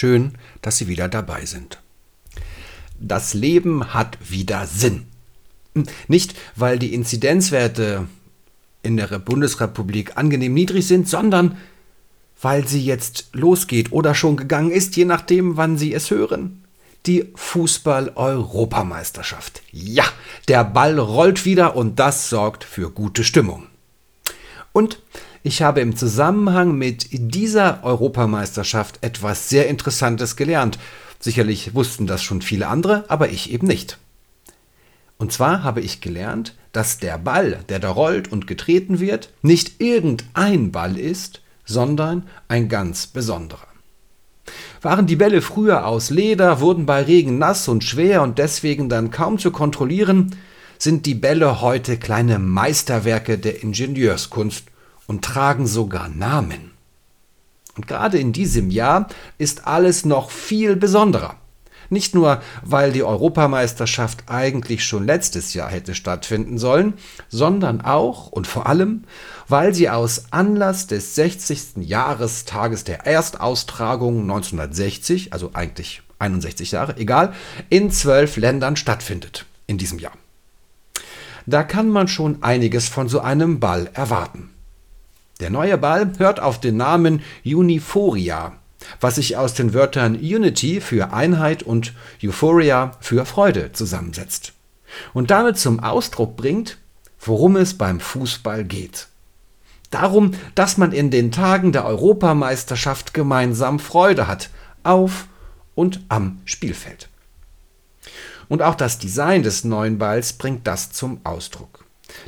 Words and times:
Schön, 0.00 0.32
dass 0.62 0.78
Sie 0.78 0.88
wieder 0.88 1.10
dabei 1.10 1.44
sind. 1.44 1.78
Das 2.98 3.34
Leben 3.34 3.92
hat 3.92 4.16
wieder 4.30 4.66
Sinn. 4.66 5.04
Nicht, 6.08 6.34
weil 6.56 6.78
die 6.78 6.94
Inzidenzwerte 6.94 8.06
in 8.82 8.96
der 8.96 9.18
Bundesrepublik 9.18 10.16
angenehm 10.16 10.54
niedrig 10.54 10.86
sind, 10.86 11.06
sondern 11.06 11.58
weil 12.40 12.66
sie 12.66 12.82
jetzt 12.82 13.28
losgeht 13.34 13.92
oder 13.92 14.14
schon 14.14 14.38
gegangen 14.38 14.70
ist, 14.70 14.96
je 14.96 15.04
nachdem, 15.04 15.58
wann 15.58 15.76
Sie 15.76 15.92
es 15.92 16.10
hören. 16.10 16.64
Die 17.04 17.26
Fußball-Europameisterschaft. 17.34 19.60
Ja, 19.70 20.04
der 20.48 20.64
Ball 20.64 20.98
rollt 20.98 21.44
wieder 21.44 21.76
und 21.76 21.98
das 21.98 22.30
sorgt 22.30 22.64
für 22.64 22.90
gute 22.90 23.22
Stimmung. 23.22 23.66
Und 24.72 24.98
ich 25.42 25.62
habe 25.62 25.80
im 25.80 25.96
Zusammenhang 25.96 26.76
mit 26.76 27.08
dieser 27.10 27.82
Europameisterschaft 27.82 28.98
etwas 29.02 29.48
sehr 29.48 29.68
Interessantes 29.68 30.36
gelernt. 30.36 30.78
Sicherlich 31.18 31.74
wussten 31.74 32.06
das 32.06 32.22
schon 32.22 32.42
viele 32.42 32.68
andere, 32.68 33.04
aber 33.08 33.30
ich 33.30 33.50
eben 33.50 33.66
nicht. 33.66 33.98
Und 35.16 35.32
zwar 35.32 35.62
habe 35.62 35.80
ich 35.80 36.00
gelernt, 36.00 36.54
dass 36.72 36.98
der 36.98 37.18
Ball, 37.18 37.64
der 37.68 37.78
da 37.78 37.90
rollt 37.90 38.30
und 38.30 38.46
getreten 38.46 39.00
wird, 39.00 39.30
nicht 39.42 39.80
irgendein 39.80 40.72
Ball 40.72 40.98
ist, 40.98 41.42
sondern 41.64 42.26
ein 42.48 42.68
ganz 42.68 43.06
besonderer. 43.06 43.66
Waren 44.82 45.06
die 45.06 45.16
Bälle 45.16 45.42
früher 45.42 45.86
aus 45.86 46.10
Leder, 46.10 46.60
wurden 46.60 46.86
bei 46.86 47.02
Regen 47.02 47.38
nass 47.38 47.68
und 47.68 47.84
schwer 47.84 48.22
und 48.22 48.38
deswegen 48.38 48.88
dann 48.88 49.10
kaum 49.10 49.38
zu 49.38 49.50
kontrollieren, 49.50 50.36
sind 50.78 51.04
die 51.04 51.14
Bälle 51.14 51.60
heute 51.60 51.98
kleine 51.98 52.38
Meisterwerke 52.38 53.38
der 53.38 53.62
Ingenieurskunst 53.62 54.64
und 55.10 55.24
tragen 55.24 55.66
sogar 55.66 56.08
Namen. 56.08 56.70
Und 57.74 57.88
gerade 57.88 58.16
in 58.16 58.32
diesem 58.32 58.70
Jahr 58.70 59.08
ist 59.38 59.66
alles 59.66 60.04
noch 60.04 60.30
viel 60.30 60.76
besonderer. 60.76 61.34
Nicht 61.88 62.14
nur, 62.14 62.40
weil 62.62 62.92
die 62.92 63.02
Europameisterschaft 63.02 64.22
eigentlich 64.28 64.84
schon 64.84 65.04
letztes 65.04 65.52
Jahr 65.52 65.68
hätte 65.68 65.96
stattfinden 65.96 66.58
sollen, 66.58 66.94
sondern 67.28 67.80
auch 67.80 68.28
und 68.28 68.46
vor 68.46 68.68
allem, 68.68 69.02
weil 69.48 69.74
sie 69.74 69.90
aus 69.90 70.26
Anlass 70.30 70.86
des 70.86 71.16
60. 71.16 71.78
Jahrestages 71.78 72.84
der 72.84 73.04
Erstaustragung 73.04 74.20
1960, 74.20 75.32
also 75.32 75.50
eigentlich 75.54 76.02
61 76.20 76.70
Jahre, 76.70 76.96
egal, 76.98 77.32
in 77.68 77.90
zwölf 77.90 78.36
Ländern 78.36 78.76
stattfindet 78.76 79.44
in 79.66 79.76
diesem 79.76 79.98
Jahr. 79.98 80.14
Da 81.46 81.64
kann 81.64 81.88
man 81.88 82.06
schon 82.06 82.44
einiges 82.44 82.88
von 82.88 83.08
so 83.08 83.18
einem 83.18 83.58
Ball 83.58 83.90
erwarten. 83.92 84.50
Der 85.40 85.50
neue 85.50 85.78
Ball 85.78 86.12
hört 86.18 86.40
auf 86.40 86.60
den 86.60 86.76
Namen 86.76 87.22
Uniforia 87.44 88.60
was 89.00 89.16
sich 89.16 89.36
aus 89.36 89.54
den 89.54 89.74
Wörtern 89.74 90.16
Unity 90.16 90.80
für 90.80 91.12
Einheit 91.12 91.62
und 91.62 91.94
Euphoria 92.22 92.92
für 93.00 93.24
Freude 93.24 93.72
zusammensetzt. 93.72 94.52
Und 95.12 95.30
damit 95.30 95.58
zum 95.58 95.80
Ausdruck 95.80 96.36
bringt, 96.36 96.78
worum 97.20 97.56
es 97.56 97.76
beim 97.76 98.00
Fußball 98.00 98.64
geht. 98.64 99.08
Darum, 99.90 100.32
dass 100.54 100.76
man 100.76 100.92
in 100.92 101.10
den 101.10 101.32
Tagen 101.32 101.72
der 101.72 101.84
Europameisterschaft 101.84 103.12
gemeinsam 103.12 103.78
Freude 103.78 104.26
hat, 104.26 104.50
auf 104.82 105.26
und 105.74 106.00
am 106.08 106.40
Spielfeld. 106.44 107.08
Und 108.48 108.62
auch 108.62 108.74
das 108.74 108.98
Design 108.98 109.42
des 109.42 109.64
neuen 109.64 109.98
Balls 109.98 110.32
bringt 110.32 110.66
das 110.66 110.90
zum 110.90 111.20
Ausdruck. 111.24 111.84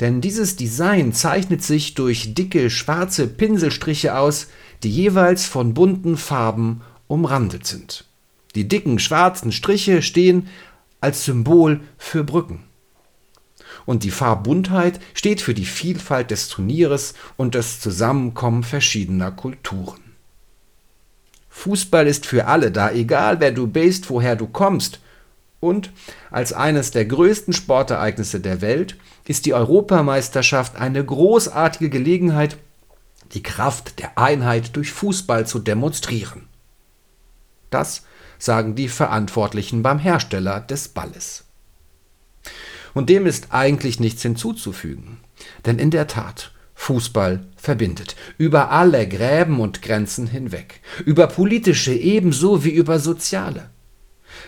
Denn 0.00 0.20
dieses 0.20 0.56
Design 0.56 1.12
zeichnet 1.12 1.62
sich 1.62 1.94
durch 1.94 2.34
dicke 2.34 2.70
schwarze 2.70 3.26
Pinselstriche 3.26 4.16
aus, 4.16 4.48
die 4.82 4.90
jeweils 4.90 5.46
von 5.46 5.74
bunten 5.74 6.16
Farben 6.16 6.82
umrandet 7.08 7.66
sind. 7.66 8.04
Die 8.54 8.68
dicken 8.68 8.98
schwarzen 8.98 9.52
Striche 9.52 10.02
stehen 10.02 10.48
als 11.00 11.24
Symbol 11.24 11.80
für 11.98 12.24
Brücken. 12.24 12.64
Und 13.84 14.02
die 14.02 14.10
Farbbuntheit 14.10 14.98
steht 15.14 15.40
für 15.40 15.54
die 15.54 15.64
Vielfalt 15.64 16.30
des 16.30 16.48
Turnieres 16.48 17.14
und 17.36 17.54
das 17.54 17.80
Zusammenkommen 17.80 18.64
verschiedener 18.64 19.30
Kulturen. 19.30 20.00
Fußball 21.50 22.06
ist 22.06 22.26
für 22.26 22.46
alle 22.46 22.70
da, 22.70 22.90
egal 22.90 23.40
wer 23.40 23.52
du 23.52 23.66
bist, 23.66 24.10
woher 24.10 24.36
du 24.36 24.46
kommst. 24.46 25.00
Und 25.66 25.90
als 26.30 26.52
eines 26.52 26.92
der 26.92 27.06
größten 27.06 27.52
Sportereignisse 27.52 28.38
der 28.38 28.60
Welt 28.60 28.96
ist 29.26 29.46
die 29.46 29.54
Europameisterschaft 29.54 30.76
eine 30.76 31.04
großartige 31.04 31.90
Gelegenheit, 31.90 32.56
die 33.32 33.42
Kraft 33.42 33.98
der 33.98 34.16
Einheit 34.16 34.76
durch 34.76 34.92
Fußball 34.92 35.44
zu 35.44 35.58
demonstrieren. 35.58 36.46
Das 37.70 38.04
sagen 38.38 38.76
die 38.76 38.88
Verantwortlichen 38.88 39.82
beim 39.82 39.98
Hersteller 39.98 40.60
des 40.60 40.86
Balles. 40.86 41.44
Und 42.94 43.10
dem 43.10 43.26
ist 43.26 43.48
eigentlich 43.50 43.98
nichts 43.98 44.22
hinzuzufügen, 44.22 45.18
denn 45.66 45.80
in 45.80 45.90
der 45.90 46.06
Tat, 46.06 46.52
Fußball 46.74 47.44
verbindet, 47.56 48.14
über 48.38 48.70
alle 48.70 49.08
Gräben 49.08 49.58
und 49.58 49.82
Grenzen 49.82 50.28
hinweg, 50.28 50.80
über 51.04 51.26
politische 51.26 51.92
ebenso 51.92 52.62
wie 52.62 52.70
über 52.70 53.00
soziale. 53.00 53.70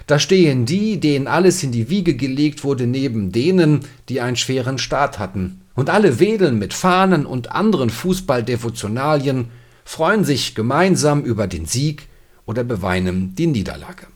Da 0.06 0.18
stehen 0.18 0.66
die, 0.66 1.00
denen 1.00 1.26
alles 1.26 1.62
in 1.62 1.72
die 1.72 1.88
Wiege 1.88 2.14
gelegt 2.14 2.64
wurde, 2.64 2.86
neben 2.86 3.32
denen, 3.32 3.80
die 4.08 4.20
einen 4.20 4.36
schweren 4.36 4.78
Staat 4.78 5.18
hatten, 5.18 5.62
und 5.74 5.90
alle 5.90 6.18
wedeln 6.18 6.58
mit 6.58 6.74
Fahnen 6.74 7.24
und 7.24 7.52
anderen 7.52 7.90
Fußballdevotionalien, 7.90 9.48
freuen 9.84 10.24
sich 10.24 10.54
gemeinsam 10.54 11.22
über 11.22 11.46
den 11.46 11.66
Sieg 11.66 12.08
oder 12.46 12.64
beweinen 12.64 13.34
die 13.36 13.46
Niederlage. 13.46 14.06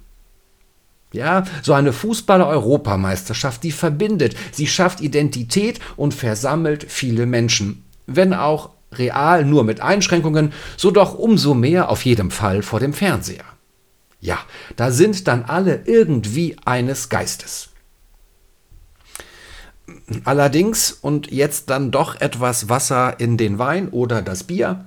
Ja, 1.12 1.44
so 1.62 1.74
eine 1.74 1.92
Fußball-Europameisterschaft, 1.92 3.62
die 3.62 3.72
verbindet, 3.72 4.34
sie 4.50 4.66
schafft 4.66 5.00
Identität 5.00 5.78
und 5.96 6.14
versammelt 6.14 6.86
viele 6.88 7.26
Menschen. 7.26 7.84
Wenn 8.06 8.32
auch 8.32 8.70
real 8.92 9.44
nur 9.44 9.64
mit 9.64 9.80
Einschränkungen, 9.80 10.52
so 10.76 10.90
doch 10.90 11.14
umso 11.14 11.54
mehr 11.54 11.90
auf 11.90 12.04
jedem 12.04 12.30
Fall 12.30 12.62
vor 12.62 12.80
dem 12.80 12.94
Fernseher. 12.94 13.44
Ja, 14.22 14.38
da 14.76 14.92
sind 14.92 15.26
dann 15.26 15.42
alle 15.42 15.82
irgendwie 15.84 16.56
eines 16.64 17.08
Geistes. 17.08 17.70
Allerdings, 20.22 20.92
und 20.92 21.32
jetzt 21.32 21.70
dann 21.70 21.90
doch 21.90 22.20
etwas 22.20 22.68
Wasser 22.68 23.18
in 23.18 23.36
den 23.36 23.58
Wein 23.58 23.88
oder 23.88 24.22
das 24.22 24.44
Bier, 24.44 24.86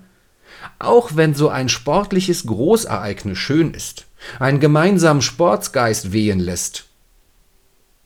auch 0.80 1.18
wenn 1.18 1.36
so 1.36 1.50
ein 1.50 1.68
sportliches 1.68 2.46
Großereignis 2.46 3.38
schön 3.38 3.74
ist, 3.74 4.06
einen 4.40 4.62
gemeinsamen 4.62 5.22
Sportsgeist 5.22 6.14
wehen 6.14 6.40
lässt, 6.40 6.86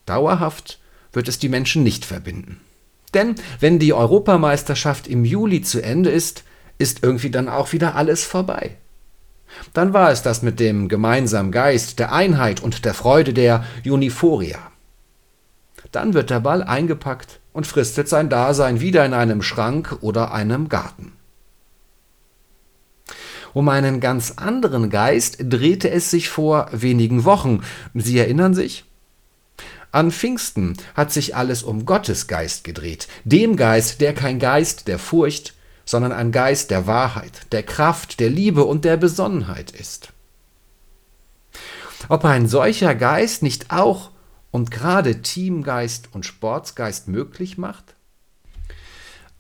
dauerhaft 0.07 0.79
wird 1.13 1.28
es 1.28 1.38
die 1.38 1.50
Menschen 1.50 1.84
nicht 1.84 2.06
verbinden. 2.06 2.59
Denn 3.13 3.35
wenn 3.59 3.78
die 3.78 3.94
Europameisterschaft 3.94 5.07
im 5.07 5.25
Juli 5.25 5.62
zu 5.62 5.79
Ende 5.79 6.09
ist, 6.09 6.44
ist 6.79 7.03
irgendwie 7.03 7.29
dann 7.29 7.50
auch 7.50 7.72
wieder 7.72 7.94
alles 7.94 8.23
vorbei. 8.23 8.78
Dann 9.73 9.93
war 9.93 10.11
es 10.11 10.21
das 10.21 10.41
mit 10.41 10.59
dem 10.59 10.87
gemeinsamen 10.87 11.51
Geist, 11.51 11.99
der 11.99 12.11
Einheit 12.13 12.61
und 12.61 12.85
der 12.85 12.93
Freude 12.93 13.33
der 13.33 13.65
Uniforia. 13.85 14.59
Dann 15.91 16.13
wird 16.13 16.29
der 16.29 16.39
Ball 16.39 16.63
eingepackt 16.63 17.39
und 17.51 17.65
fristet 17.65 18.07
sein 18.07 18.29
Dasein 18.29 18.79
wieder 18.79 19.05
in 19.05 19.13
einem 19.13 19.41
Schrank 19.41 19.97
oder 20.01 20.33
einem 20.33 20.69
Garten. 20.69 21.13
Um 23.53 23.67
einen 23.69 23.99
ganz 23.99 24.33
anderen 24.38 24.89
Geist 24.89 25.38
drehte 25.39 25.89
es 25.89 26.11
sich 26.11 26.29
vor 26.29 26.69
wenigen 26.71 27.25
Wochen. 27.25 27.63
Sie 27.95 28.19
erinnern 28.19 28.53
sich? 28.53 28.85
An 29.91 30.12
Pfingsten 30.12 30.77
hat 30.94 31.12
sich 31.12 31.35
alles 31.35 31.63
um 31.63 31.85
Gottes 31.85 32.27
Geist 32.27 32.63
gedreht, 32.63 33.07
dem 33.24 33.56
Geist, 33.56 34.01
der 34.01 34.13
kein 34.13 34.38
Geist 34.38 34.88
der 34.88 35.00
Furcht, 35.00 35.56
sondern 35.89 36.12
ein 36.12 36.31
Geist 36.31 36.69
der 36.69 36.86
Wahrheit, 36.86 37.51
der 37.51 37.63
Kraft, 37.63 38.19
der 38.19 38.30
Liebe 38.30 38.63
und 38.63 38.86
der 38.86 38.95
Besonnenheit 38.95 39.71
ist. 39.71 40.13
Ob 42.09 42.25
ein 42.25 42.47
solcher 42.47 42.94
Geist 42.94 43.41
nicht 43.41 43.71
auch 43.71 44.12
und 44.51 44.69
gerade 44.69 45.24
Teamgeist 45.24 46.09
und 46.13 46.27
Sportsgeist 46.27 47.07
möglich 47.07 47.57
macht? 47.57 47.95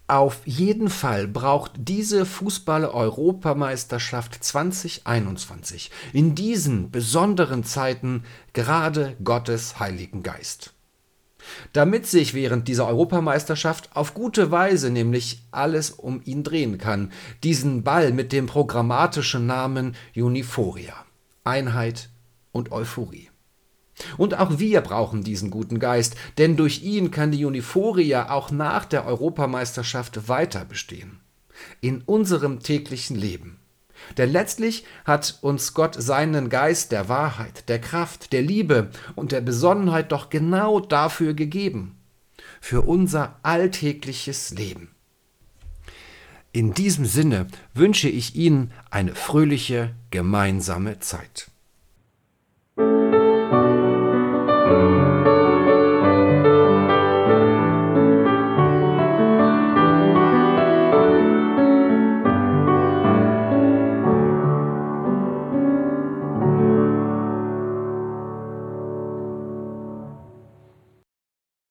Auf 0.07 0.41
jeden 0.45 0.89
Fall 0.89 1.27
braucht 1.27 1.73
diese 1.75 2.25
Fußball-Europameisterschaft 2.25 4.43
2021 4.43 5.91
in 6.13 6.33
diesen 6.33 6.89
besonderen 6.89 7.63
Zeiten 7.63 8.23
gerade 8.53 9.15
Gottes 9.23 9.79
Heiligen 9.79 10.23
Geist. 10.23 10.73
Damit 11.73 12.07
sich 12.07 12.33
während 12.33 12.67
dieser 12.67 12.87
Europameisterschaft 12.87 13.89
auf 13.95 14.13
gute 14.13 14.51
Weise 14.51 14.89
nämlich 14.89 15.43
alles 15.51 15.91
um 15.91 16.21
ihn 16.25 16.43
drehen 16.43 16.77
kann, 16.77 17.11
diesen 17.43 17.83
Ball 17.83 18.11
mit 18.11 18.31
dem 18.31 18.45
programmatischen 18.45 19.45
Namen 19.45 19.95
Uniforia, 20.15 20.93
Einheit 21.43 22.09
und 22.51 22.71
Euphorie. 22.71 23.29
Und 24.17 24.37
auch 24.39 24.59
wir 24.59 24.81
brauchen 24.81 25.23
diesen 25.23 25.49
guten 25.49 25.79
Geist, 25.79 26.15
denn 26.37 26.55
durch 26.55 26.83
ihn 26.83 27.11
kann 27.11 27.31
die 27.31 27.45
Uniforia 27.45 28.31
auch 28.31 28.51
nach 28.51 28.85
der 28.85 29.05
Europameisterschaft 29.05 30.29
weiter 30.29 30.65
bestehen. 30.65 31.19
In 31.81 32.01
unserem 32.01 32.61
täglichen 32.61 33.17
Leben. 33.17 33.58
Denn 34.17 34.31
letztlich 34.31 34.85
hat 35.05 35.37
uns 35.41 35.73
Gott 35.73 35.95
seinen 35.95 36.49
Geist 36.49 36.91
der 36.91 37.09
Wahrheit, 37.09 37.69
der 37.69 37.79
Kraft, 37.79 38.33
der 38.33 38.41
Liebe 38.41 38.89
und 39.15 39.31
der 39.31 39.41
Besonnenheit 39.41 40.11
doch 40.11 40.29
genau 40.29 40.79
dafür 40.79 41.33
gegeben, 41.33 41.97
für 42.61 42.81
unser 42.81 43.39
alltägliches 43.43 44.51
Leben. 44.51 44.89
In 46.51 46.73
diesem 46.73 47.05
Sinne 47.05 47.47
wünsche 47.75 48.09
ich 48.09 48.35
Ihnen 48.35 48.71
eine 48.89 49.13
fröhliche 49.13 49.93
gemeinsame 50.09 50.99
Zeit. 50.99 51.51